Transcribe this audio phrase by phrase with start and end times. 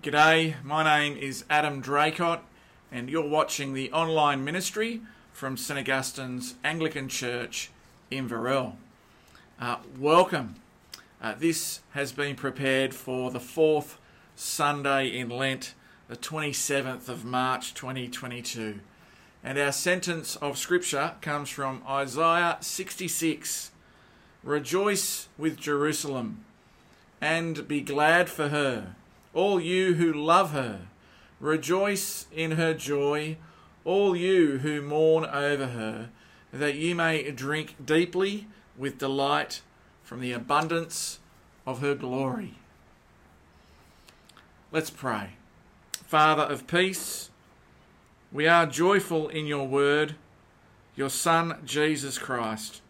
[0.00, 2.42] G'day, my name is Adam Draycott,
[2.92, 5.00] and you're watching the online ministry
[5.32, 7.72] from St Augustine's Anglican Church
[8.08, 8.76] in Inverell.
[9.60, 10.54] Uh, welcome.
[11.20, 13.98] Uh, this has been prepared for the fourth
[14.36, 15.74] Sunday in Lent,
[16.06, 18.78] the 27th of March 2022.
[19.42, 23.72] And our sentence of Scripture comes from Isaiah 66
[24.44, 26.44] Rejoice with Jerusalem
[27.20, 28.94] and be glad for her
[29.38, 30.80] all you who love her.
[31.38, 33.36] Rejoice in her joy,
[33.84, 36.10] all you who mourn over her,
[36.52, 39.62] that you may drink deeply with delight
[40.02, 41.20] from the abundance
[41.64, 42.54] of her glory.
[44.72, 45.34] Let's pray.
[45.92, 47.30] Father of peace,
[48.32, 50.16] we are joyful in your word,
[50.96, 52.82] your Son, Jesus Christ,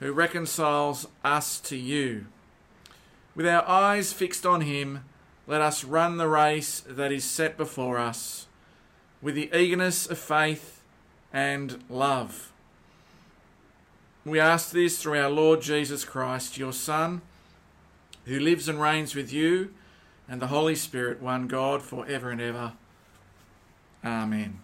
[0.00, 2.26] who reconciles us to you.
[3.34, 5.04] With our eyes fixed on him,
[5.52, 8.46] let us run the race that is set before us
[9.20, 10.82] with the eagerness of faith
[11.30, 12.50] and love.
[14.24, 17.20] We ask this through our Lord Jesus Christ, your Son,
[18.24, 19.74] who lives and reigns with you
[20.26, 22.72] and the Holy Spirit, one God, for ever and ever.
[24.02, 24.58] Amen.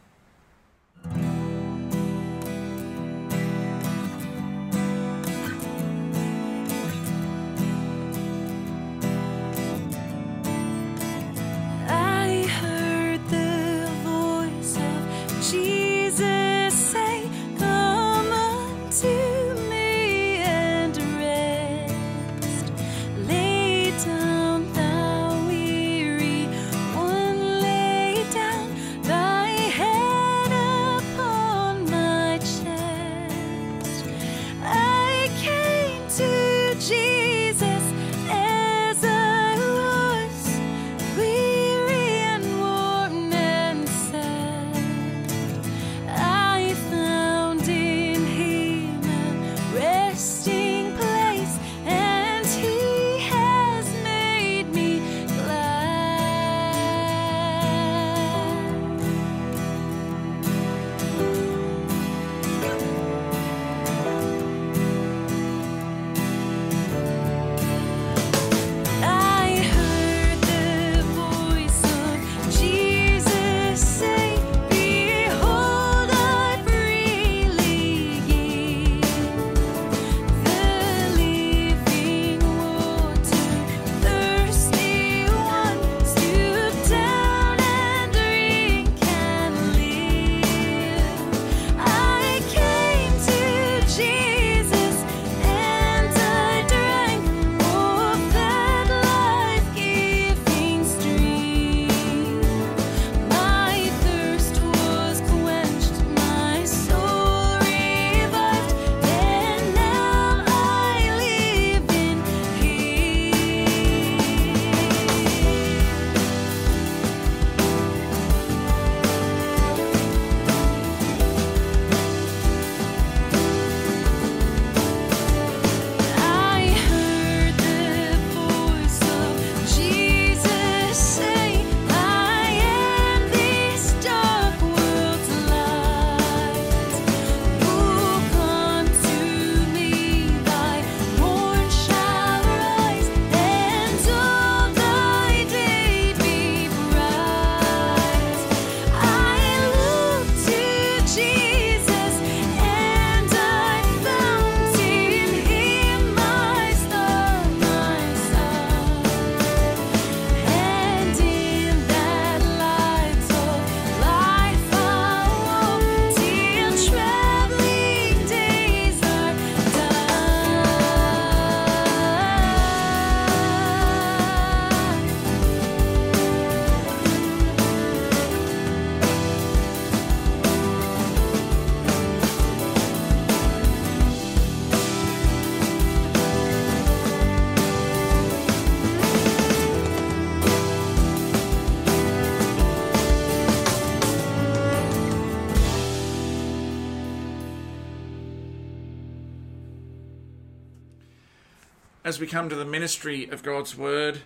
[202.18, 204.22] As we come to the ministry of God's Word,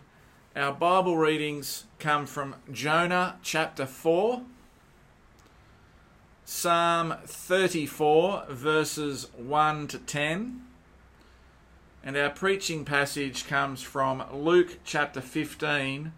[0.57, 4.41] our Bible readings come from Jonah chapter 4,
[6.47, 10.63] Psalm 34, verses 1 to 10,
[12.03, 16.15] and our preaching passage comes from Luke chapter 15,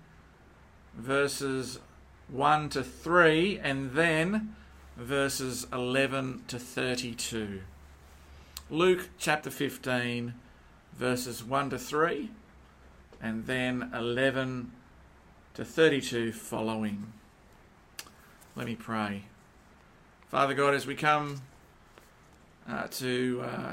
[0.97, 1.81] verses
[2.29, 4.55] 1 to 3, and then
[4.97, 7.63] verses 11 to 32.
[8.71, 10.35] Luke chapter 15,
[10.97, 12.31] verses 1 to 3,
[13.21, 14.71] and then 11
[15.55, 17.13] to 32 following.
[18.57, 19.25] Let me pray.
[20.29, 21.43] Father God, as we come
[22.69, 23.73] uh, to uh,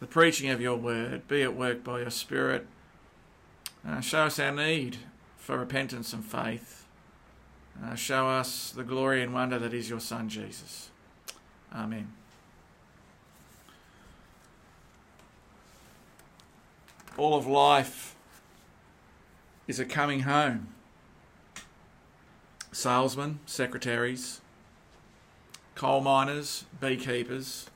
[0.00, 2.66] the preaching of your word, be at work by your Spirit,
[3.86, 4.98] uh, show us our need
[5.36, 6.86] for repentance and faith.
[7.82, 10.90] Uh, show us the glory and wonder that is your Son, Jesus.
[11.74, 12.17] Amen.
[17.18, 18.14] All of life
[19.66, 20.68] is a coming home.
[22.70, 24.40] Salesmen, secretaries,
[25.74, 27.68] coal miners, beekeepers,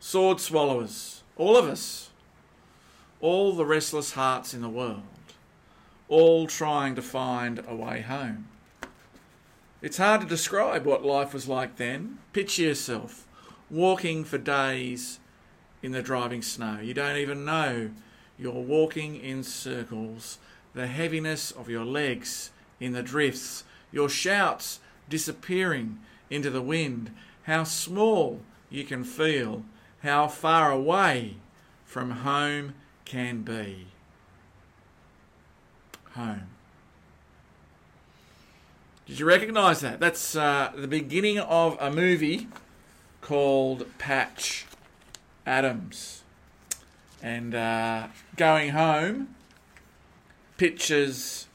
[0.00, 2.08] sword swallowers, all of us,
[3.20, 5.02] all the restless hearts in the world,
[6.08, 8.48] all trying to find a way home.
[9.82, 12.20] It's hard to describe what life was like then.
[12.32, 13.26] Picture yourself
[13.68, 15.20] walking for days
[15.82, 16.78] in the driving snow.
[16.80, 17.90] You don't even know
[18.38, 20.38] you're walking in circles.
[20.74, 25.98] The heaviness of your legs in the drifts, your shouts disappearing
[26.30, 27.10] into the wind,
[27.44, 28.40] how small
[28.70, 29.64] you can feel,
[30.02, 31.36] how far away
[31.84, 32.74] from home
[33.04, 33.86] can be.
[36.12, 36.48] Home.
[39.06, 40.00] Did you recognise that?
[40.00, 42.48] That's uh, the beginning of a movie
[43.22, 44.66] called Patch
[45.46, 46.22] Adams.
[47.22, 49.34] And uh, going home
[50.56, 51.46] pictures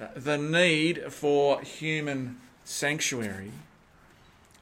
[0.00, 3.52] uh, the need for human sanctuary,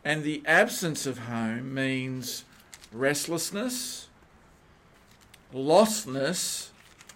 [0.05, 2.45] and the absence of home means
[2.93, 4.09] restlessness,
[5.53, 6.69] lostness,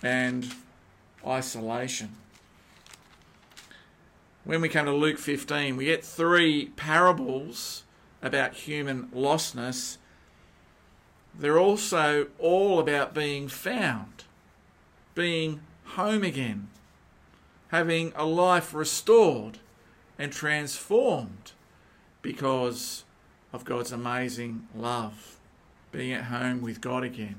[0.02, 0.54] and
[1.26, 2.16] isolation
[4.44, 7.84] when we come to Luke 15, we get three parables
[8.22, 9.96] about human lostness.
[11.38, 14.24] They're also all about being found,
[15.14, 16.68] being home again,
[17.68, 19.58] having a life restored
[20.18, 21.52] and transformed
[22.22, 23.04] because
[23.52, 25.38] of God's amazing love,
[25.92, 27.36] being at home with God again.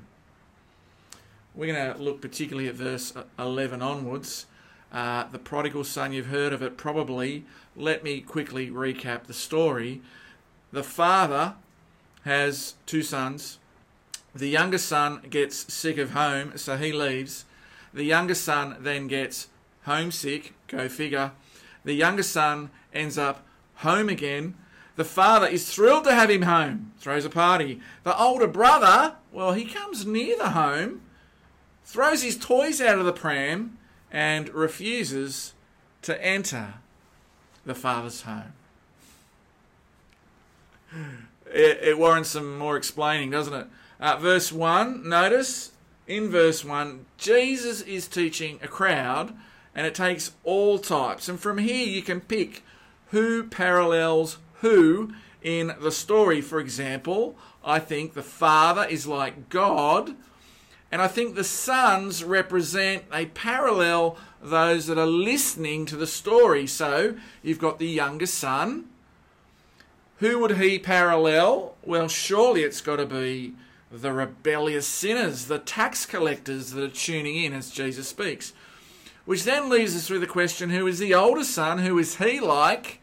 [1.54, 4.46] We're going to look particularly at verse 11 onwards
[4.92, 7.44] uh, the prodigal son, you've heard of it probably.
[7.76, 10.00] Let me quickly recap the story.
[10.72, 11.54] The father
[12.24, 13.58] has two sons.
[14.36, 17.46] The younger son gets sick of home, so he leaves.
[17.94, 19.48] The younger son then gets
[19.84, 21.32] homesick, go figure.
[21.84, 23.46] The younger son ends up
[23.76, 24.54] home again.
[24.96, 27.80] The father is thrilled to have him home, throws a party.
[28.02, 31.00] The older brother, well, he comes near the home,
[31.84, 33.78] throws his toys out of the pram,
[34.10, 35.54] and refuses
[36.02, 36.74] to enter
[37.64, 38.52] the Father's home.
[41.46, 43.66] It, it warrants some more explaining, doesn't it?
[44.00, 45.72] Uh, verse 1, notice
[46.06, 49.34] in verse 1, Jesus is teaching a crowd,
[49.74, 51.28] and it takes all types.
[51.28, 52.62] And from here, you can pick
[53.10, 55.12] who parallels who
[55.42, 56.40] in the story.
[56.40, 60.14] For example, I think the Father is like God
[60.90, 66.66] and I think the sons represent, they parallel those that are listening to the story.
[66.66, 68.86] So you've got the younger son.
[70.18, 71.74] Who would he parallel?
[71.84, 73.54] Well, surely it's got to be
[73.90, 78.52] the rebellious sinners, the tax collectors that are tuning in as Jesus speaks.
[79.24, 81.78] Which then leaves us with the question who is the older son?
[81.78, 83.00] Who is he like?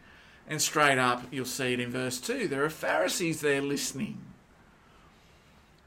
[0.48, 2.48] And straight up, you'll see it in verse 2.
[2.48, 4.20] There are Pharisees there listening.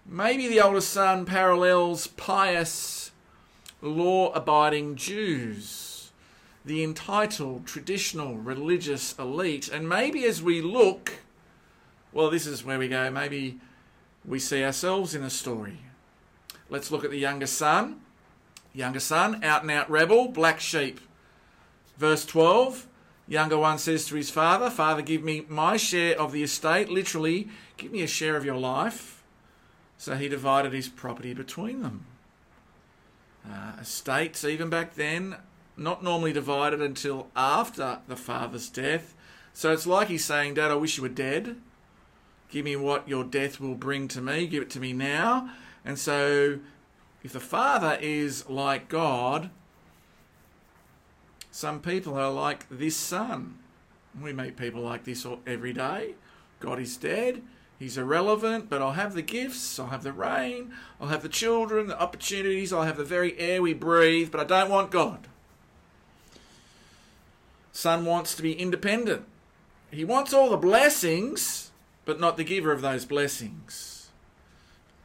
[0.05, 3.11] Maybe the older son parallels pious,
[3.81, 6.11] law abiding Jews,
[6.65, 9.67] the entitled, traditional, religious elite.
[9.67, 11.13] And maybe as we look,
[12.13, 13.59] well, this is where we go, maybe
[14.27, 15.79] we see ourselves in the story.
[16.69, 18.01] Let's look at the younger son.
[18.73, 20.99] Younger son, out and out rebel, black sheep.
[21.97, 22.87] Verse 12
[23.29, 26.87] Younger one says to his father, Father, give me my share of the estate.
[26.87, 29.21] Literally, give me a share of your life.
[29.97, 32.05] So he divided his property between them.
[33.45, 35.35] Uh, estates, even back then,
[35.75, 39.13] not normally divided until after the father's death.
[39.53, 41.57] So it's like he's saying, Dad, I wish you were dead.
[42.49, 44.47] Give me what your death will bring to me.
[44.47, 45.49] Give it to me now.
[45.83, 46.59] And so,
[47.23, 49.49] if the father is like God,
[51.51, 53.57] some people are like this son.
[54.21, 56.15] We meet people like this every day.
[56.59, 57.41] God is dead.
[57.79, 61.87] He's irrelevant, but I'll have the gifts, I'll have the rain, I'll have the children,
[61.87, 65.27] the opportunities, I'll have the very air we breathe, but I don't want God.
[67.71, 69.25] son wants to be independent.
[69.91, 71.66] He wants all the blessings,
[72.07, 74.07] but not the giver of those blessings.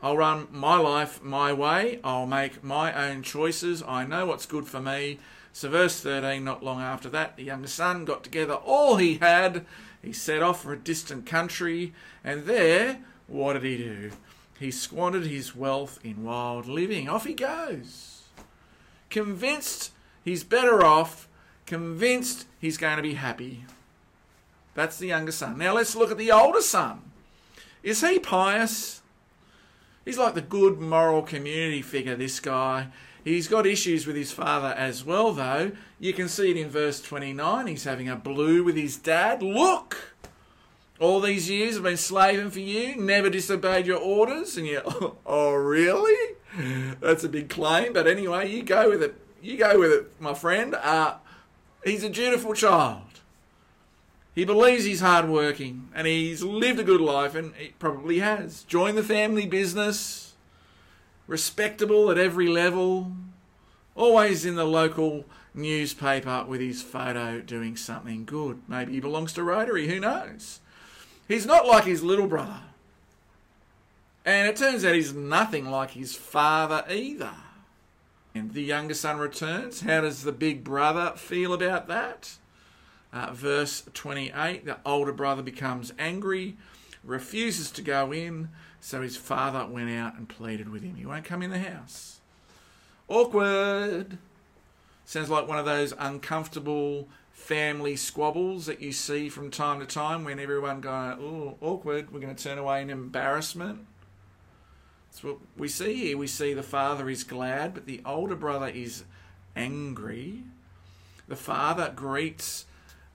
[0.01, 1.99] I'll run my life my way.
[2.05, 3.83] I'll make my own choices.
[3.83, 5.19] I know what's good for me.
[5.53, 9.67] So, verse 13, not long after that, the young son got together all he had.
[10.01, 11.93] He set off for a distant country,
[12.23, 14.13] and there, what did he do?
[14.61, 17.09] He squandered his wealth in wild living.
[17.09, 18.23] Off he goes.
[19.11, 19.91] Convinced
[20.25, 21.29] he's better off,
[21.67, 23.65] convinced he's going to be happy.
[24.75, 25.59] That's the younger son.
[25.59, 27.02] Now let's look at the older son.
[27.83, 29.02] Is he pious?
[30.05, 32.88] He's like the good moral community figure, this guy.
[33.25, 35.73] He's got issues with his father as well, though.
[36.00, 37.69] You can see it in verse 29.
[37.69, 39.43] He's having a blue with his dad.
[39.43, 40.14] Look!
[40.99, 44.81] All these years I've been slaving for you, never disobeyed your orders, and you,
[45.26, 46.37] oh, really?
[47.00, 49.14] That's a big claim, but anyway, you go with it.
[49.41, 50.75] You go with it, my friend.
[50.75, 51.17] Uh,
[51.85, 53.02] he's a dutiful child.
[54.35, 58.65] He believes he's hardworking and he's lived a good life, and he probably has.
[58.65, 60.33] Joined the family business,
[61.27, 63.12] respectable at every level,
[63.95, 65.25] always in the local
[65.55, 68.62] newspaper with his photo doing something good.
[68.67, 70.61] Maybe he belongs to Rotary, who knows?
[71.29, 72.61] He's not like his little brother.
[74.25, 77.35] And it turns out he's nothing like his father either.
[78.35, 79.83] And the younger son returns.
[79.83, 82.37] How does the big brother feel about that?
[83.12, 86.57] Uh, verse 28 the older brother becomes angry,
[87.04, 88.49] refuses to go in,
[88.81, 90.97] so his father went out and pleaded with him.
[90.97, 92.21] He won't come in the house.
[93.09, 94.19] Awkward.
[95.04, 100.25] Sounds like one of those uncomfortable family squabbles that you see from time to time
[100.25, 103.87] when everyone going, oh, awkward, we're going to turn away in embarrassment.
[105.11, 106.16] That's what we see here.
[106.16, 109.04] We see the father is glad, but the older brother is
[109.54, 110.45] angry.
[111.28, 112.64] The father greets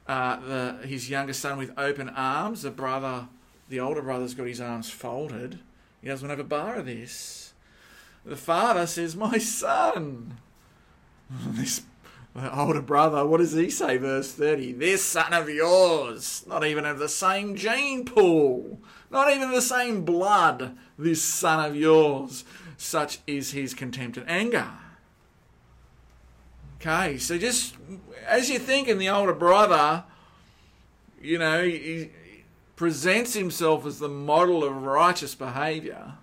[0.08, 2.62] uh, the, his younger son with open arms.
[2.62, 3.28] The brother,
[3.70, 5.60] the older brother's got his arms folded.
[6.02, 7.54] He doesn't have a bar of this.
[8.26, 10.38] The father says, My son.
[11.50, 11.82] This
[12.54, 13.98] older brother, what does he say?
[13.98, 19.52] Verse 30 This son of yours, not even of the same gene pool, not even
[19.52, 22.44] the same blood, this son of yours.
[22.78, 24.68] Such is his contempt and anger.
[26.80, 27.76] Okay, so just
[28.28, 30.04] as you think in the older brother,
[31.20, 32.12] you know, he,
[32.76, 36.14] presents himself as the model of righteous behaviour,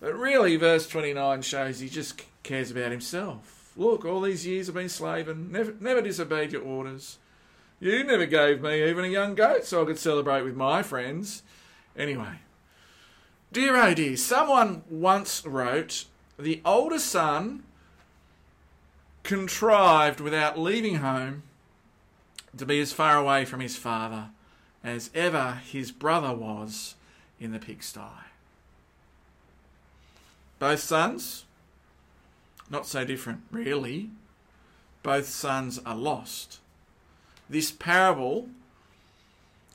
[0.00, 3.72] but really, verse 29 shows he just cares about himself.
[3.74, 7.16] Look, all these years I've been slaving, never, never disobeyed your orders.
[7.80, 11.42] You never gave me even a young goat so I could celebrate with my friends.
[11.96, 12.40] Anyway,
[13.50, 16.04] dear oh dear, someone once wrote,
[16.38, 17.62] the older son
[19.22, 21.42] contrived without leaving home
[22.56, 24.30] to be as far away from his father
[24.82, 26.94] as ever his brother was
[27.40, 28.00] in the pigsty.
[30.58, 31.44] Both sons,
[32.70, 34.10] not so different, really.
[35.02, 36.58] Both sons are lost.
[37.48, 38.48] This parable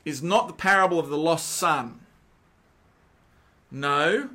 [0.04, 2.00] is not the parable of the lost son.
[3.70, 4.28] No,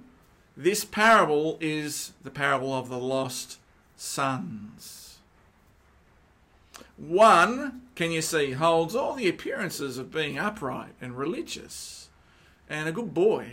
[0.57, 3.57] this parable is the parable of the lost
[3.95, 4.98] sons.
[6.99, 12.09] One, can you see, holds all the appearances of being upright and religious
[12.69, 13.51] and a good boy,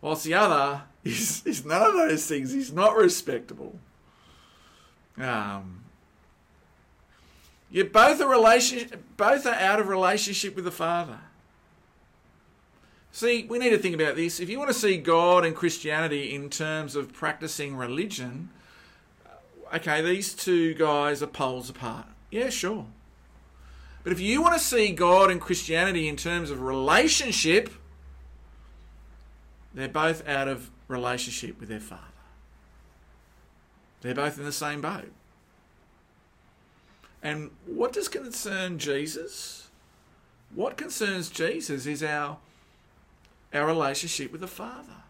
[0.00, 2.52] whilst the other is, is none of those things.
[2.52, 3.78] He's not respectable.
[5.16, 5.84] Um,
[7.70, 11.20] you both are relation, both are out of relationship with the Father.
[13.12, 14.40] See, we need to think about this.
[14.40, 18.50] If you want to see God and Christianity in terms of practicing religion,
[19.72, 22.06] okay, these two guys are poles apart.
[22.34, 22.86] Yeah, sure.
[24.02, 27.70] But if you want to see God and Christianity in terms of relationship,
[29.72, 32.02] they're both out of relationship with their Father.
[34.00, 35.12] They're both in the same boat.
[37.22, 39.68] And what does concern Jesus?
[40.52, 42.38] What concerns Jesus is our,
[43.52, 45.03] our relationship with the Father.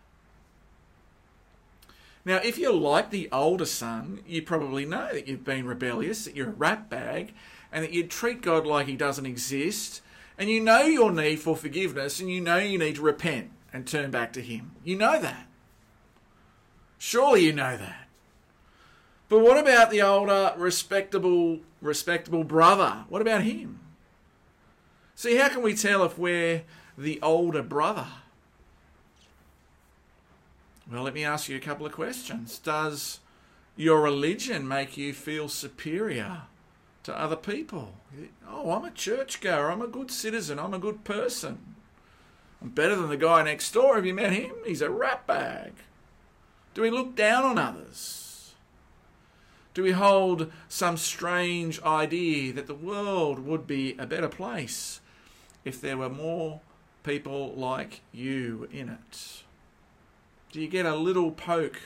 [2.24, 6.34] Now, if you're like the older son, you probably know that you've been rebellious, that
[6.34, 7.34] you're a rat bag,
[7.70, 10.00] and that you treat God like he doesn't exist,
[10.38, 13.86] and you know your need for forgiveness, and you know you need to repent and
[13.86, 14.72] turn back to him.
[14.82, 15.46] You know that.
[16.96, 18.08] Surely you know that.
[19.28, 23.04] But what about the older, respectable, respectable brother?
[23.08, 23.80] What about him?
[25.14, 26.62] See, how can we tell if we're
[26.96, 28.06] the older brother?
[30.90, 32.58] Well, let me ask you a couple of questions.
[32.58, 33.20] Does
[33.76, 36.42] your religion make you feel superior
[37.04, 37.94] to other people.
[38.48, 39.70] Oh, I'm a churchgoer.
[39.70, 40.58] I'm a good citizen.
[40.58, 41.76] I'm a good person.
[42.62, 43.94] I'm better than the guy next door.
[43.94, 44.52] Have you met him?
[44.64, 45.72] He's a ratbag.
[46.72, 48.54] Do we look down on others?
[49.74, 55.00] Do we hold some strange idea that the world would be a better place
[55.64, 56.60] if there were more
[57.02, 59.42] people like you in it?
[60.54, 61.80] Do you get a little poke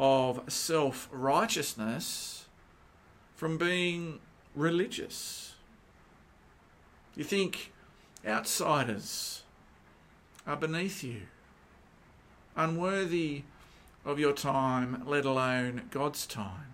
[0.00, 2.46] of self righteousness
[3.36, 4.20] from being
[4.54, 5.56] religious?
[7.14, 7.74] You think
[8.26, 9.42] outsiders
[10.46, 11.24] are beneath you,
[12.56, 13.42] unworthy
[14.02, 16.72] of your time, let alone God's time.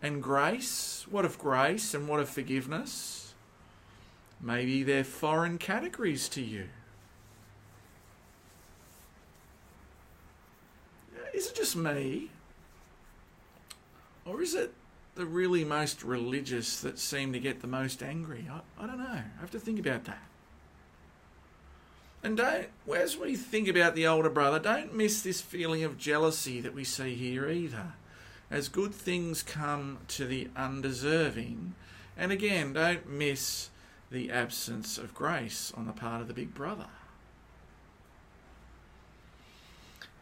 [0.00, 1.06] And grace?
[1.10, 3.34] What of grace and what of forgiveness?
[4.40, 6.68] Maybe they're foreign categories to you.
[11.32, 12.30] Is it just me?
[14.24, 14.72] Or is it
[15.14, 18.48] the really most religious that seem to get the most angry?
[18.50, 19.04] I, I don't know.
[19.04, 20.22] I have to think about that.
[22.22, 26.60] And don't, as we think about the older brother, don't miss this feeling of jealousy
[26.60, 27.94] that we see here either.
[28.48, 31.74] As good things come to the undeserving,
[32.16, 33.70] and again, don't miss
[34.10, 36.86] the absence of grace on the part of the big brother.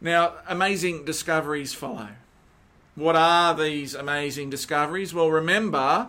[0.01, 2.09] Now, amazing discoveries follow.
[2.95, 5.13] What are these amazing discoveries?
[5.13, 6.09] Well, remember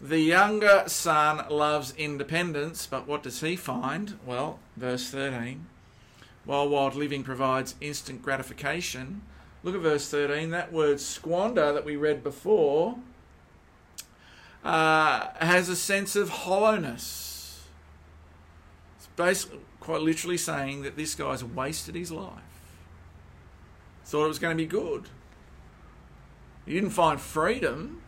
[0.00, 4.18] the younger son loves independence, but what does he find?
[4.24, 5.66] Well, verse 13.
[6.44, 9.22] While wild living provides instant gratification,
[9.64, 10.50] look at verse 13.
[10.50, 12.96] That word squander that we read before
[14.64, 17.64] uh, has a sense of hollowness.
[18.98, 22.51] It's basically quite literally saying that this guy's wasted his life.
[24.04, 25.08] Thought it was going to be good.
[26.66, 28.02] He didn't find freedom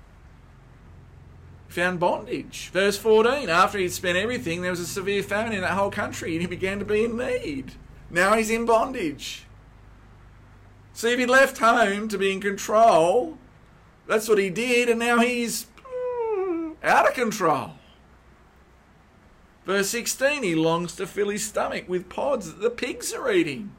[1.74, 2.70] found bondage.
[2.72, 6.32] Verse 14 After he'd spent everything, there was a severe famine in that whole country,
[6.32, 7.72] and he began to be in need.
[8.10, 9.44] Now he's in bondage.
[10.92, 13.36] See, if he'd left home to be in control,
[14.06, 15.66] that's what he did, and now he's
[16.82, 17.72] out of control.
[19.66, 23.74] Verse 16 He longs to fill his stomach with pods that the pigs are eating.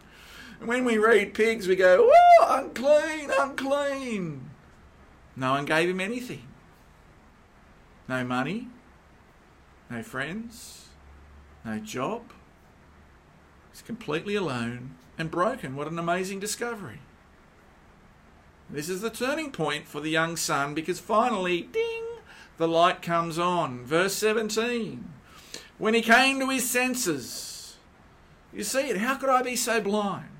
[0.65, 4.49] When we read pigs, we go, Oh, unclean, unclean.
[5.35, 6.47] No one gave him anything.
[8.07, 8.69] No money,
[9.89, 10.87] no friends,
[11.63, 12.23] no job.
[13.71, 15.75] He's completely alone and broken.
[15.75, 16.99] What an amazing discovery.
[18.69, 22.03] This is the turning point for the young son because finally, ding,
[22.57, 23.85] the light comes on.
[23.85, 25.11] Verse 17.
[25.77, 27.75] When he came to his senses,
[28.53, 28.97] you see it.
[28.97, 30.34] How could I be so blind?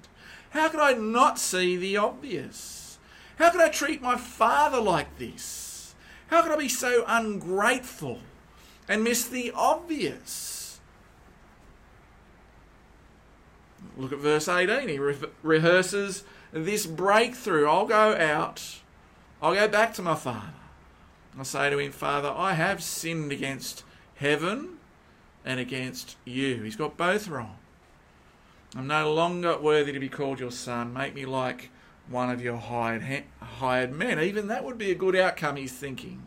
[0.56, 2.98] How could I not see the obvious?
[3.38, 5.94] How could I treat my father like this?
[6.28, 8.20] How could I be so ungrateful
[8.88, 10.80] and miss the obvious?
[13.98, 14.88] Look at verse 18.
[14.88, 17.68] He re- rehearses this breakthrough.
[17.68, 18.80] I'll go out,
[19.41, 20.54] I'll go back to my father.
[21.38, 23.84] I'll say to him, Father, I have sinned against
[24.15, 24.78] heaven
[25.44, 26.63] and against you.
[26.63, 27.58] He's got both wrong.
[28.75, 30.93] I'm no longer worthy to be called your son.
[30.93, 31.69] Make me like
[32.09, 34.19] one of your hired, hired men.
[34.19, 36.23] Even that would be a good outcome, he's thinking.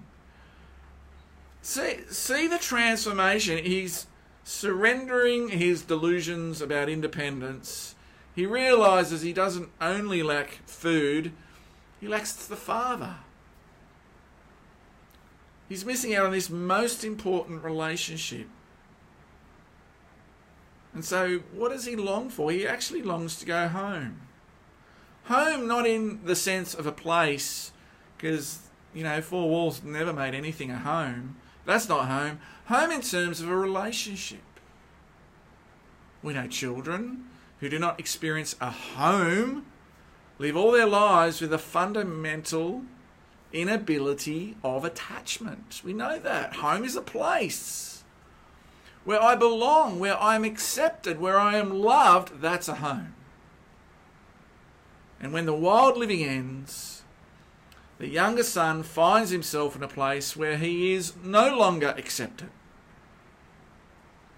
[1.60, 3.62] See, see the transformation.
[3.62, 4.06] He's
[4.44, 7.94] surrendering his delusions about independence.
[8.34, 11.32] He realizes he doesn't only lack food,
[12.00, 13.16] he lacks the Father.
[15.68, 18.46] He's missing out on this most important relationship.
[20.98, 22.50] And so, what does he long for?
[22.50, 24.22] He actually longs to go home.
[25.26, 27.70] Home, not in the sense of a place,
[28.16, 31.36] because, you know, four walls never made anything a home.
[31.64, 32.40] That's not home.
[32.64, 34.42] Home in terms of a relationship.
[36.20, 37.26] We know children
[37.60, 39.66] who do not experience a home
[40.40, 42.82] live all their lives with a fundamental
[43.52, 45.80] inability of attachment.
[45.84, 46.54] We know that.
[46.54, 47.97] Home is a place
[49.08, 52.42] where I belong, where I am accepted, where I am loved.
[52.42, 53.14] That's a home.
[55.18, 57.04] And when the wild living ends,
[57.96, 62.50] the younger son finds himself in a place where he is no longer accepted.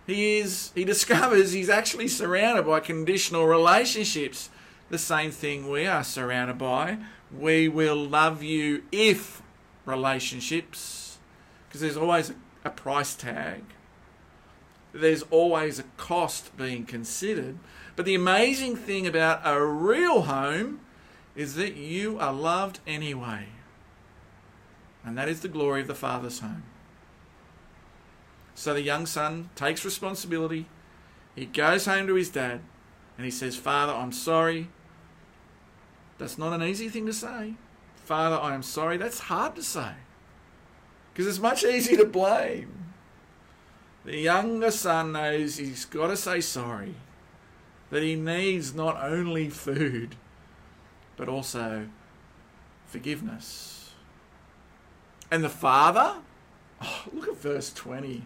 [0.07, 4.51] He is he discovers he's actually surrounded by conditional relationships,
[4.89, 6.99] the same thing we are surrounded by.
[7.37, 9.43] We will love you if
[9.85, 11.19] relationships,
[11.67, 12.33] because there's always
[12.65, 13.65] a price tag.
[14.93, 17.59] There's always a cost being considered.
[17.97, 20.81] But the amazing thing about a real home
[21.37, 23.49] is that you are loved anyway.
[25.05, 26.65] And that is the glory of the Father's home.
[28.55, 30.67] So the young son takes responsibility.
[31.35, 32.61] He goes home to his dad
[33.17, 34.69] and he says, Father, I'm sorry.
[36.19, 37.55] That's not an easy thing to say.
[38.05, 38.97] Father, I am sorry.
[38.97, 39.93] That's hard to say
[41.13, 42.90] because it's much easier to blame.
[44.05, 46.95] The younger son knows he's got to say sorry,
[47.91, 50.17] that he needs not only food,
[51.17, 51.89] but also
[52.87, 53.93] forgiveness.
[55.31, 56.17] And the father,
[56.81, 58.25] oh, look at verse 20.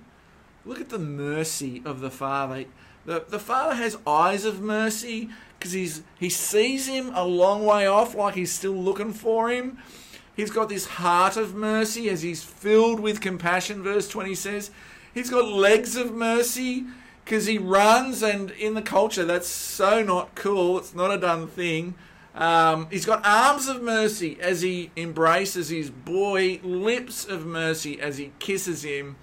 [0.64, 2.64] Look at the mercy of the father.
[3.04, 7.86] The, the father has eyes of mercy because he's he sees him a long way
[7.86, 9.78] off, like he's still looking for him.
[10.34, 14.70] He's got this heart of mercy as he's filled with compassion, verse 20 says.
[15.14, 16.84] He's got legs of mercy
[17.24, 20.76] because he runs, and in the culture, that's so not cool.
[20.78, 21.94] It's not a done thing.
[22.34, 28.18] Um, he's got arms of mercy as he embraces his boy, lips of mercy as
[28.18, 29.16] he kisses him,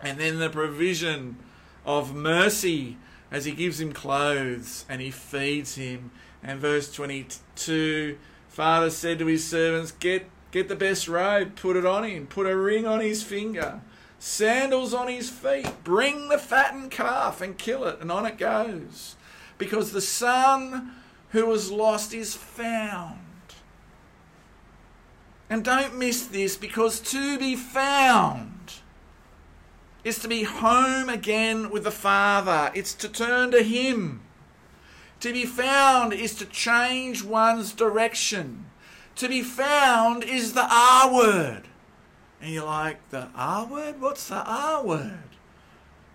[0.00, 1.38] and then the provision
[1.86, 2.98] of mercy
[3.30, 6.10] as he gives him clothes and he feeds him.
[6.42, 11.84] And verse 22 Father said to his servants, Get, get the best robe, put it
[11.84, 13.80] on him, put a ring on his finger,
[14.24, 18.00] sandals on his feet, bring the fattened calf and kill it.
[18.00, 19.16] And on it goes.
[19.58, 20.92] Because the son
[21.30, 23.18] who was lost is found.
[25.50, 28.80] And don't miss this because to be found
[30.04, 32.72] is to be home again with the Father.
[32.74, 34.22] It's to turn to Him.
[35.20, 38.66] To be found is to change one's direction.
[39.16, 41.68] To be found is the R word.
[42.40, 44.00] And you're like, the R word?
[44.00, 45.18] What's the R word?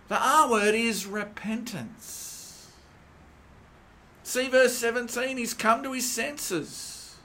[0.07, 2.69] The R word is repentance.
[4.23, 7.17] See verse 17, he's come to his senses.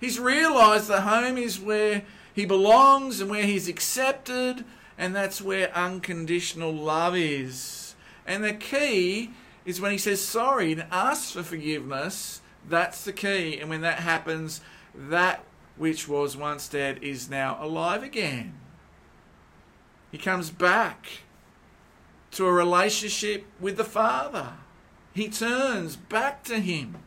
[0.00, 2.02] He's realized the home is where
[2.34, 4.64] he belongs and where he's accepted
[4.98, 7.94] and that's where unconditional love is.
[8.26, 9.30] And the key
[9.64, 13.58] is when he says sorry and asks for forgiveness, that's the key.
[13.58, 14.60] And when that happens,
[14.94, 15.44] that
[15.82, 18.54] which was once dead is now alive again.
[20.12, 21.06] He comes back
[22.30, 24.52] to a relationship with the Father.
[25.12, 26.98] He turns back to Him.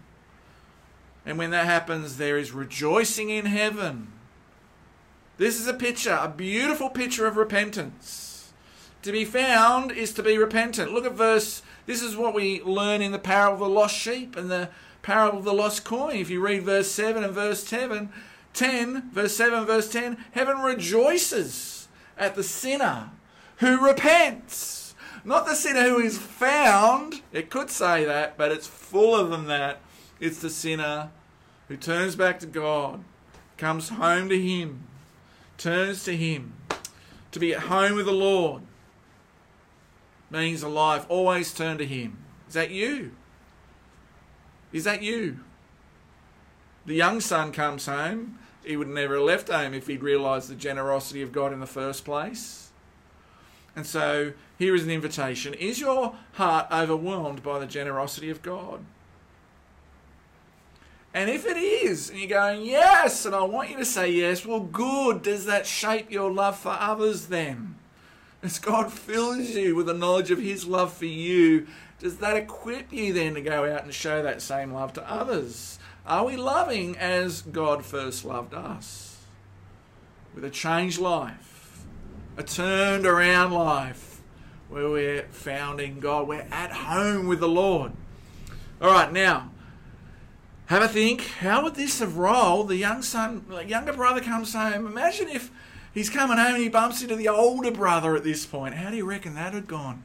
[1.26, 4.12] And when that happens, there is rejoicing in heaven
[5.38, 8.54] this is a picture, a beautiful picture of repentance.
[9.02, 10.92] To be found is to be repentant.
[10.92, 14.36] Look at verse, this is what we learn in the parable of the lost sheep
[14.36, 14.70] and the
[15.02, 16.16] parable of the lost coin.
[16.16, 18.10] If you read verse 7 and verse 10,
[18.56, 21.88] 10 verse 7 verse 10, heaven rejoices
[22.18, 23.12] at the sinner
[23.58, 24.96] who repents.
[25.24, 27.22] Not the sinner who is found.
[27.32, 29.80] It could say that, but it's fuller than that.
[30.20, 31.10] It's the sinner
[31.68, 33.04] who turns back to God,
[33.58, 34.84] comes home to Him,
[35.58, 36.54] turns to Him.
[37.32, 38.62] To be at home with the Lord
[40.30, 42.18] means a life Always turn to Him.
[42.48, 43.12] Is that you?
[44.72, 45.40] Is that you?
[46.86, 48.38] The young son comes home.
[48.66, 51.68] He would never have left home if he'd realised the generosity of God in the
[51.68, 52.70] first place.
[53.76, 55.54] And so here is an invitation.
[55.54, 58.84] Is your heart overwhelmed by the generosity of God?
[61.14, 64.46] And if it is, and you're going, yes, and I want you to say yes,
[64.46, 65.22] well, good.
[65.22, 67.76] Does that shape your love for others then?
[68.44, 71.68] As God fills you with the knowledge of His love for you,
[72.00, 75.80] does that equip you then to go out and show that same love to others?
[76.08, 79.18] Are we loving as God first loved us?
[80.36, 81.84] With a changed life,
[82.38, 84.22] a turned around life,
[84.70, 87.94] where we're found in God, we're at home with the Lord.
[88.82, 89.50] All right, now,
[90.68, 91.22] have a think.
[91.40, 92.68] How would this have rolled?
[92.68, 94.86] The young son, younger brother comes home.
[94.86, 95.50] Imagine if
[95.94, 98.76] he's coming home and he bumps into the older brother at this point.
[98.76, 100.04] How do you reckon that had gone?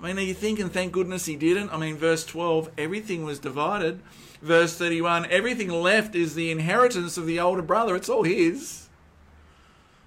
[0.00, 1.70] I mean, are you thinking, thank goodness he didn't?
[1.70, 4.00] I mean, verse 12, everything was divided.
[4.40, 7.94] Verse 31, everything left is the inheritance of the older brother.
[7.96, 8.88] It's all his.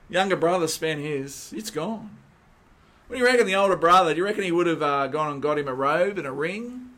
[0.10, 1.54] Younger brother spent his.
[1.56, 2.18] It's gone.
[3.08, 5.32] What do you reckon the older brother, do you reckon he would have uh, gone
[5.32, 6.90] and got him a robe and a ring?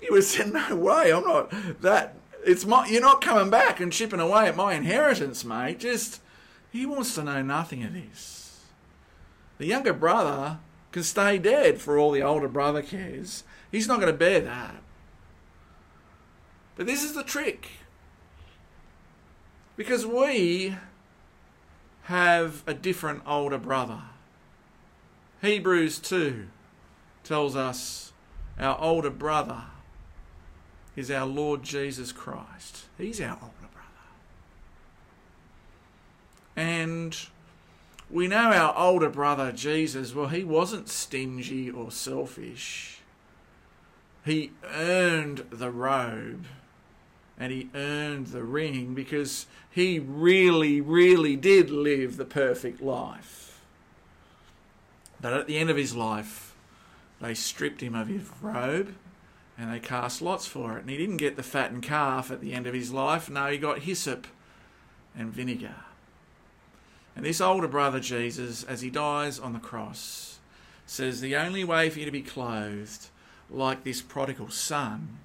[0.00, 2.16] He was saying, "No way, I'm not that.
[2.44, 2.86] It's my.
[2.86, 5.80] You're not coming back and chipping away at my inheritance, mate.
[5.80, 6.20] Just
[6.70, 8.60] he wants to know nothing of this.
[9.58, 10.58] The younger brother
[10.92, 13.44] can stay dead for all the older brother cares.
[13.70, 14.82] He's not going to bear that.
[16.76, 17.70] But this is the trick.
[19.76, 20.76] Because we
[22.04, 24.02] have a different older brother.
[25.40, 26.46] Hebrews 2
[27.24, 28.12] tells us
[28.58, 29.64] our older brother
[30.94, 32.84] is our Lord Jesus Christ.
[32.98, 33.78] He's our older brother.
[36.54, 37.16] And
[38.12, 43.00] we know our older brother Jesus, well, he wasn't stingy or selfish.
[44.24, 46.44] He earned the robe
[47.38, 53.62] and he earned the ring because he really, really did live the perfect life.
[55.20, 56.54] But at the end of his life,
[57.20, 58.94] they stripped him of his robe
[59.56, 60.82] and they cast lots for it.
[60.82, 63.30] And he didn't get the fattened calf at the end of his life.
[63.30, 64.26] No, he got hyssop
[65.16, 65.76] and vinegar.
[67.14, 70.38] And this older brother, Jesus, as he dies on the cross,
[70.86, 73.08] says, The only way for you to be clothed
[73.50, 75.18] like this prodigal son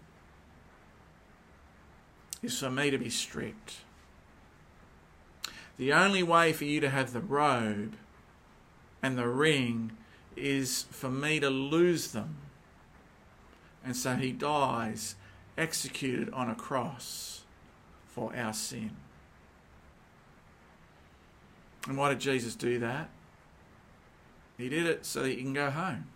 [2.44, 3.78] is for me to be stripped.
[5.78, 7.94] The only way for you to have the robe
[9.02, 9.92] and the ring
[10.36, 12.36] is for me to lose them.
[13.84, 15.16] And so he dies
[15.58, 17.44] executed on a cross
[18.08, 18.92] for our sin.
[21.88, 23.10] And why did Jesus do that?
[24.58, 26.08] He did it so that he can go home.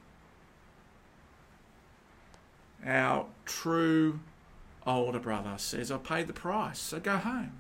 [2.86, 4.19] Our true
[4.86, 7.53] older brother says, I paid the price, so go home.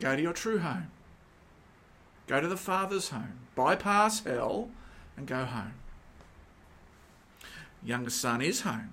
[0.00, 0.90] Go to your true home.
[2.26, 3.38] Go to the Father's home.
[3.54, 4.70] Bypass hell
[5.16, 5.74] and go home.
[7.82, 8.92] Younger son is home.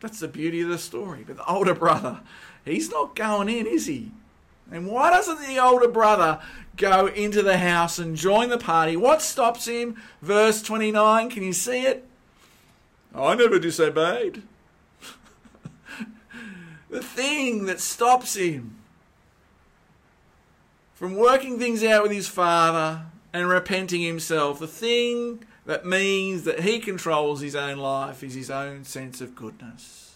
[0.00, 1.24] That's the beauty of the story.
[1.26, 2.20] But the older brother,
[2.64, 4.10] he's not going in, is he?
[4.70, 6.40] And why doesn't the older brother
[6.76, 8.96] go into the house and join the party?
[8.96, 10.00] What stops him?
[10.22, 12.06] Verse 29, can you see it?
[13.14, 14.42] I never disobeyed.
[16.90, 18.76] the thing that stops him
[20.94, 26.60] from working things out with his father and repenting himself, the thing that means that
[26.60, 30.13] he controls his own life is his own sense of goodness.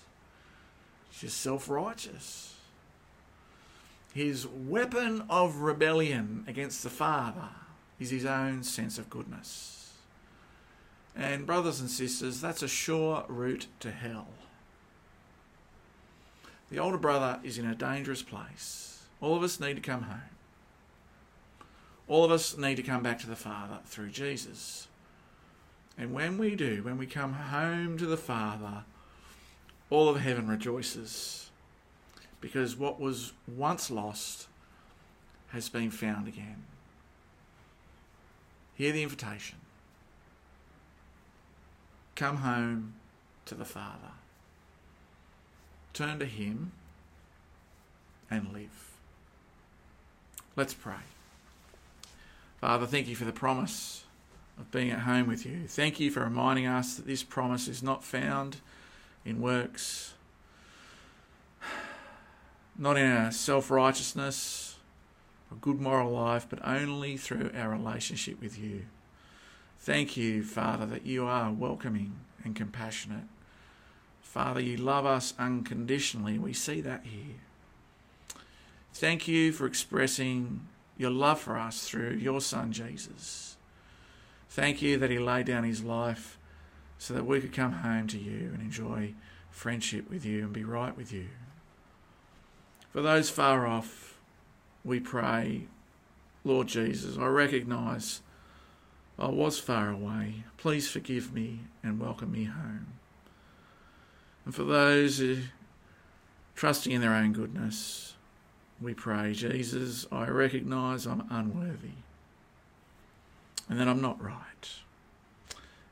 [1.19, 2.55] He's just self righteous.
[4.15, 7.49] His weapon of rebellion against the Father
[7.99, 9.93] is his own sense of goodness.
[11.17, 14.29] And, brothers and sisters, that's a sure route to hell.
[16.71, 19.03] The older brother is in a dangerous place.
[19.21, 20.21] All of us need to come home.
[22.07, 24.87] All of us need to come back to the Father through Jesus.
[25.99, 28.85] And when we do, when we come home to the Father,
[29.91, 31.51] all of heaven rejoices
[32.41, 34.47] because what was once lost
[35.49, 36.65] has been found again.
[38.75, 39.59] Hear the invitation.
[42.15, 42.95] Come home
[43.47, 44.13] to the Father.
[45.93, 46.73] Turn to Him
[48.31, 48.93] and live.
[50.55, 50.95] Let's pray.
[52.61, 54.05] Father, thank you for the promise
[54.59, 55.67] of being at home with you.
[55.67, 58.59] Thank you for reminding us that this promise is not found
[59.29, 60.15] in works,
[62.77, 64.77] not in our self righteousness
[65.51, 68.87] or good moral life, but only through our relationship with you.
[69.81, 72.13] Thank you, Father, that you are welcoming
[72.45, 73.25] and compassionate.
[74.21, 76.39] Father, you love us unconditionally.
[76.39, 77.37] We see that here.
[78.93, 83.57] Thank you for expressing your love for us through your Son, Jesus.
[84.51, 86.38] Thank you that he laid down his life
[86.99, 89.15] so that we could come home to you and enjoy
[89.51, 91.29] friendship with you and be right with you.
[92.91, 94.19] For those far off,
[94.85, 95.67] we pray,
[96.45, 98.21] Lord Jesus, I recognise
[99.19, 100.45] I was far away.
[100.57, 102.87] Please forgive me and welcome me home.
[104.45, 105.39] And for those who
[106.55, 108.15] trusting in their own goodness,
[108.81, 111.99] we pray, Jesus, I recognise I'm unworthy
[113.69, 114.48] and that I'm not right.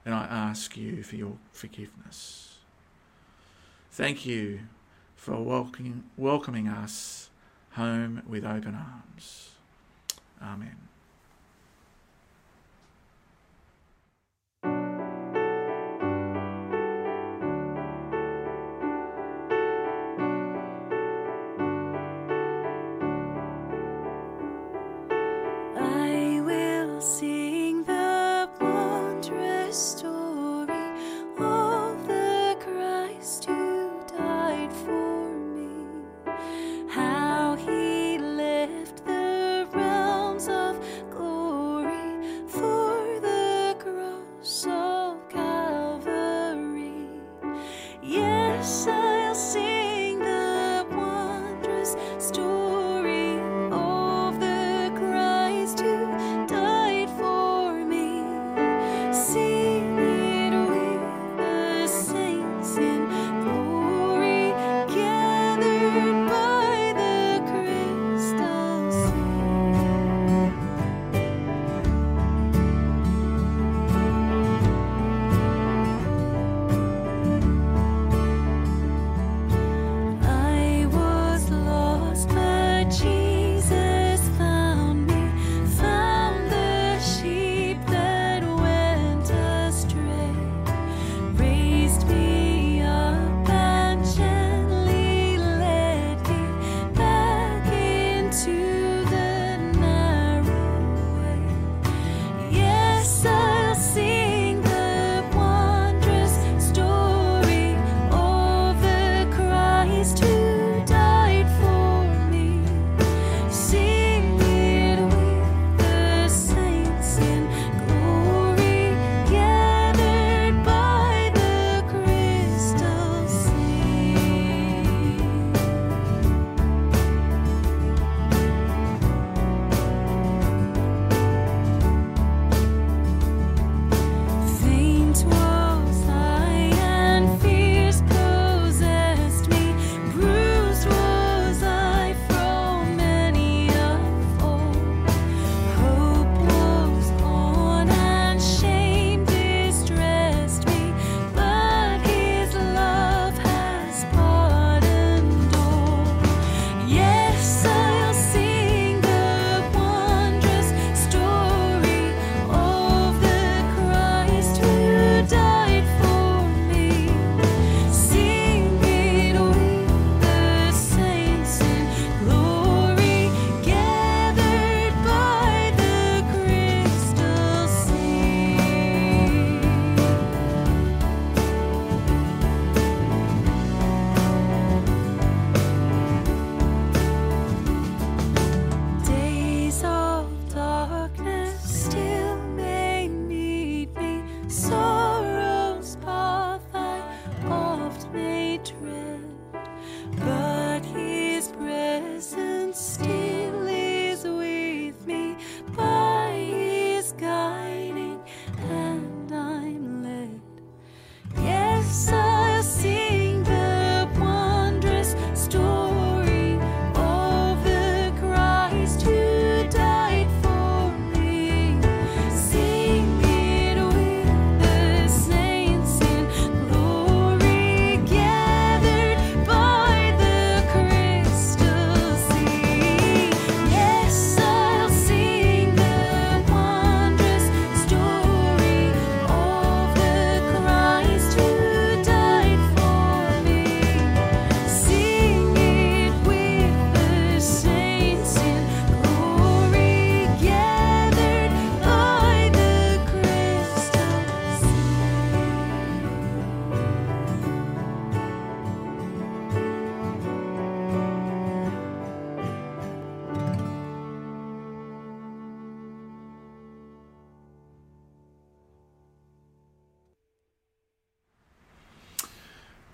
[0.07, 2.59] And I ask you for your forgiveness.
[3.91, 4.61] Thank you
[5.17, 7.29] for welcoming, welcoming us
[7.73, 9.51] home with open arms.
[10.41, 10.86] Amen.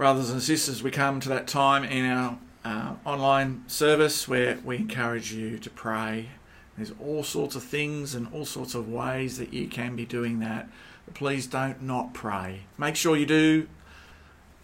[0.02, 4.74] Brothers and sisters, we come to that time in our uh, online service where we
[4.74, 6.30] encourage you to pray.
[6.76, 10.40] There's all sorts of things and all sorts of ways that you can be doing
[10.40, 10.68] that.
[11.04, 12.62] But please don't not pray.
[12.76, 13.68] Make sure you do.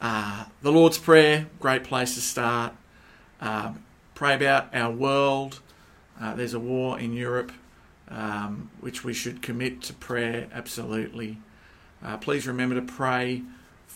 [0.00, 2.72] Uh, the Lord's Prayer, great place to start.
[3.40, 3.84] Um,
[4.16, 5.60] pray about our world.
[6.20, 7.52] Uh, there's a war in Europe,
[8.08, 11.38] um, which we should commit to prayer absolutely.
[12.02, 13.44] Uh, please remember to pray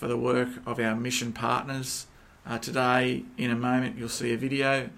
[0.02, 2.08] for the work of our mission partners.
[2.44, 4.90] Uh, today, in a moment, you'll see a video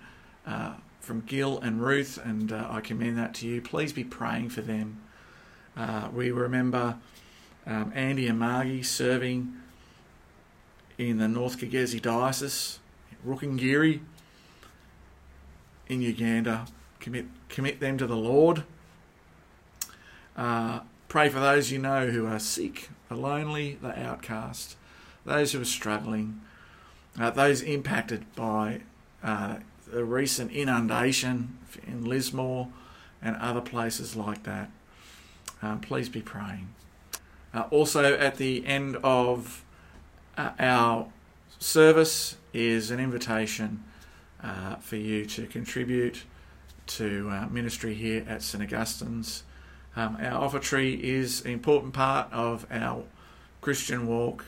[0.46, 3.60] uh, from Gil and Ruth, and uh, I commend that to you.
[3.60, 5.02] Please be praying for them.
[5.76, 6.96] Uh, we remember
[7.66, 9.52] um, Andy and Margie serving
[10.96, 12.78] in the North Kigezi Diocese,
[13.26, 14.00] Rukungiri,
[15.86, 16.64] in Uganda.
[16.98, 18.64] Commit, commit them to the Lord.
[20.34, 24.78] Uh, pray for those you know who are sick, the lonely, the outcast,
[25.24, 26.40] those who are struggling,
[27.18, 28.80] uh, those impacted by
[29.22, 29.56] uh,
[29.86, 32.68] the recent inundation in Lismore
[33.22, 34.70] and other places like that.
[35.62, 36.68] Um, please be praying.
[37.54, 39.64] Uh, also, at the end of
[40.36, 41.08] uh, our
[41.58, 43.84] service is an invitation
[44.42, 46.24] uh, for you to contribute
[46.86, 49.44] to uh, ministry here at St Augustine's.
[49.96, 53.04] Um, our offertory is an important part of our
[53.60, 54.44] Christian walk.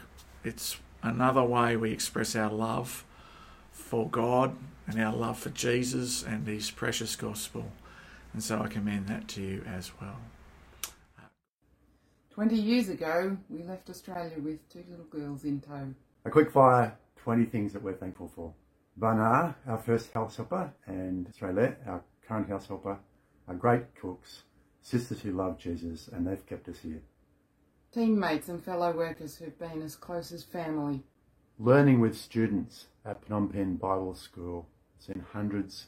[0.47, 3.05] It's another way we express our love
[3.73, 4.55] for God
[4.87, 7.73] and our love for Jesus and His precious gospel.
[8.33, 10.19] And so I commend that to you as well.
[12.31, 15.93] 20 years ago, we left Australia with two little girls in tow.
[16.25, 18.53] A quick fire 20 things that we're thankful for.
[18.97, 22.99] Bana, our first house helper, and Australia, our current house helper,
[23.49, 24.45] are great cooks,
[24.81, 27.03] sisters who love Jesus, and they've kept us here.
[27.97, 31.03] Teammates and fellow workers who've been as close as family.
[31.59, 34.69] Learning with students at Phnom Penh Bible School,
[34.99, 35.87] seen hundreds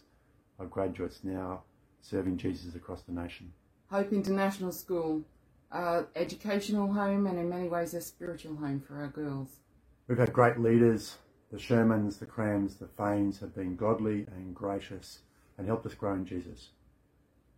[0.59, 1.65] of graduates now
[2.01, 3.53] serving Jesus across the nation.
[3.91, 5.23] Hope International School,
[5.71, 9.59] uh, educational home and in many ways a spiritual home for our girls.
[10.07, 11.19] We've had great leaders.
[11.53, 15.19] The Shermans, the Crams, the Fanes have been godly and gracious
[15.59, 16.71] and helped us grow in Jesus.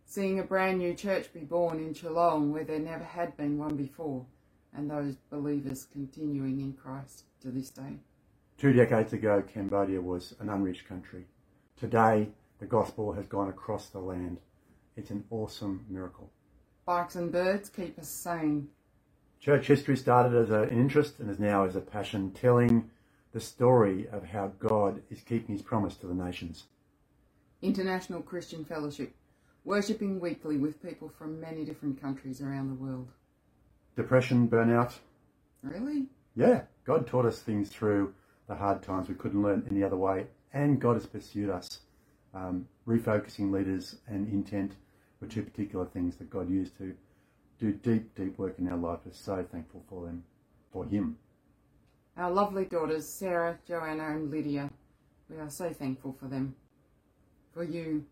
[0.05, 3.77] Seeing a brand new church be born in Geelong where there never had been one
[3.77, 4.25] before,
[4.75, 7.97] and those believers continuing in Christ to this day.
[8.57, 11.25] Two decades ago, Cambodia was an unreached country.
[11.77, 14.39] Today, the gospel has gone across the land.
[14.95, 16.29] It's an awesome miracle.
[16.85, 18.69] Bikes and birds keep us sane.
[19.39, 22.89] Church history started as an interest and is now as a passion, telling
[23.31, 26.65] the story of how God is keeping his promise to the nations.
[27.61, 29.15] International Christian Fellowship,
[29.63, 33.07] worshipping weekly with people from many different countries around the world.
[33.95, 34.93] Depression, burnout,
[35.63, 36.07] Really?
[36.35, 38.13] yeah, God taught us things through
[38.47, 41.81] the hard times we couldn't learn any other way, and God has pursued us.
[42.33, 44.75] Um, refocusing leaders and intent
[45.19, 46.95] were two particular things that God used to
[47.59, 48.99] do deep, deep work in our life.
[49.05, 50.23] We're so thankful for them,
[50.71, 51.17] for Him.
[52.17, 54.69] Our lovely daughters, Sarah, Joanna, and Lydia,
[55.29, 56.55] we are so thankful for them.
[57.53, 58.05] For you,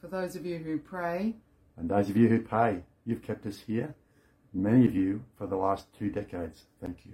[0.00, 1.34] for those of you who pray,
[1.76, 3.94] And those of you who pay, you've kept us here.
[4.58, 6.64] Many of you for the last two decades.
[6.80, 7.12] Thank you.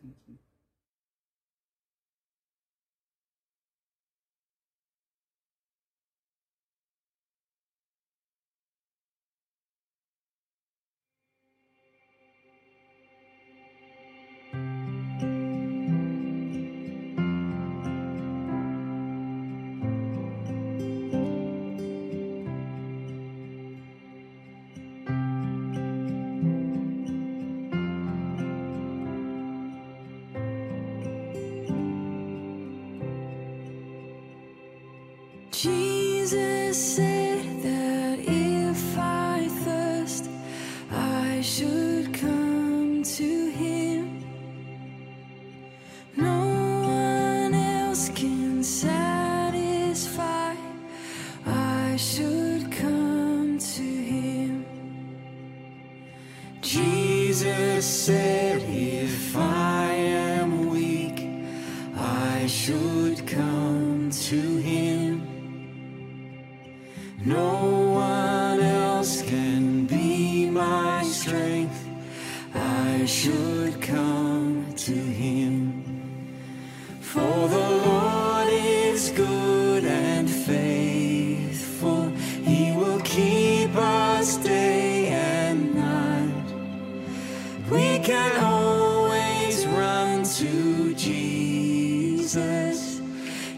[0.00, 0.34] thank you.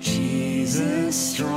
[0.01, 1.54] Jesus, strong